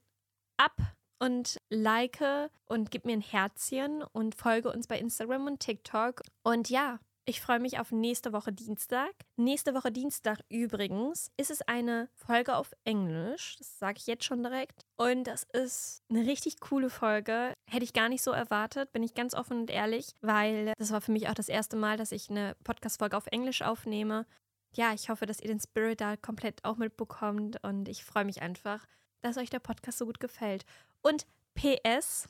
ab 0.57 0.77
und 1.19 1.57
like 1.69 2.19
und 2.65 2.91
gib 2.91 3.05
mir 3.05 3.13
ein 3.13 3.21
Herzchen 3.21 4.03
und 4.11 4.35
folge 4.35 4.71
uns 4.71 4.87
bei 4.87 4.99
Instagram 4.99 5.47
und 5.47 5.59
TikTok. 5.59 6.21
Und 6.43 6.69
ja, 6.69 6.99
ich 7.25 7.39
freue 7.39 7.61
mich 7.61 7.79
auf 7.79 7.93
nächste 7.93 8.33
Woche 8.33 8.51
Dienstag. 8.51 9.13
Nächste 9.37 9.73
Woche 9.73 9.93
Dienstag 9.93 10.39
übrigens 10.49 11.31
ist 11.37 11.51
es 11.51 11.61
eine 11.61 12.09
Folge 12.13 12.57
auf 12.57 12.73
Englisch. 12.83 13.55
Das 13.59 13.79
sage 13.79 13.97
ich 13.97 14.07
jetzt 14.07 14.25
schon 14.25 14.43
direkt. 14.43 14.81
Und 14.97 15.23
das 15.25 15.45
ist 15.53 16.03
eine 16.09 16.25
richtig 16.25 16.59
coole 16.59 16.89
Folge. 16.89 17.53
Hätte 17.69 17.85
ich 17.85 17.93
gar 17.93 18.09
nicht 18.09 18.23
so 18.23 18.31
erwartet, 18.31 18.91
bin 18.91 19.03
ich 19.03 19.13
ganz 19.13 19.35
offen 19.35 19.61
und 19.61 19.69
ehrlich, 19.69 20.07
weil 20.19 20.73
das 20.77 20.91
war 20.91 20.99
für 20.99 21.13
mich 21.13 21.29
auch 21.29 21.33
das 21.33 21.47
erste 21.47 21.77
Mal, 21.77 21.95
dass 21.95 22.11
ich 22.11 22.29
eine 22.29 22.57
Podcast-Folge 22.65 23.15
auf 23.15 23.27
Englisch 23.27 23.61
aufnehme. 23.61 24.25
Ja, 24.75 24.93
ich 24.93 25.09
hoffe, 25.09 25.25
dass 25.25 25.39
ihr 25.39 25.47
den 25.47 25.59
Spirit 25.59 26.01
da 26.01 26.17
komplett 26.17 26.63
auch 26.63 26.77
mitbekommt 26.77 27.63
und 27.63 27.87
ich 27.87 28.03
freue 28.03 28.25
mich 28.25 28.41
einfach, 28.41 28.85
dass 29.21 29.37
euch 29.37 29.49
der 29.49 29.59
Podcast 29.59 29.97
so 29.97 30.05
gut 30.05 30.19
gefällt. 30.19 30.65
Und 31.01 31.25
PS, 31.55 32.27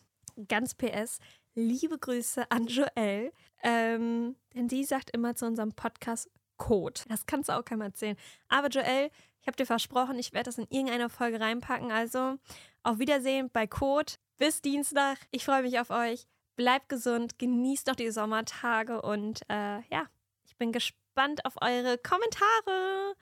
ganz 0.48 0.76
PS, 0.76 1.20
liebe 1.56 1.98
Grüße 1.98 2.50
an 2.52 2.68
Joelle, 2.68 3.32
ähm, 3.62 4.36
denn 4.54 4.70
sie 4.70 4.84
sagt 4.84 5.12
immer 5.12 5.36
zu 5.36 5.46
unserem 5.46 5.74
Podcast 5.74 6.30
Code. 6.58 7.02
Das 7.08 7.26
kannst 7.26 7.50
du 7.50 7.54
auch 7.54 7.66
keinem 7.66 7.82
erzählen. 7.82 8.18
Aber 8.48 8.70
Joelle, 8.70 9.10
ich 9.42 9.48
habe 9.48 9.58
dir 9.58 9.66
versprochen, 9.66 10.20
ich 10.20 10.34
werde 10.34 10.46
das 10.46 10.58
in 10.58 10.68
irgendeiner 10.70 11.10
Folge 11.10 11.40
reinpacken. 11.40 11.92
Also 11.92 12.38
auf 12.84 13.00
Wiedersehen 13.00 13.50
bei 13.52 13.68
Code. 13.68 14.14
Bis 14.38 14.62
Dienstag. 14.62 15.18
Ich 15.32 15.46
freue 15.46 15.62
mich 15.64 15.80
auf 15.80 15.90
euch. 15.90 16.26
Bleibt 16.56 16.90
gesund, 16.90 17.40
genießt 17.40 17.88
doch 17.88 17.96
die 17.96 18.12
Sommertage 18.12 19.02
und 19.02 19.42
äh, 19.50 19.82
ja, 19.90 20.08
ich 20.46 20.56
bin 20.58 20.72
gespannt 20.72 21.03
auf 21.46 21.56
eure 21.62 21.98
Kommentare. 21.98 23.16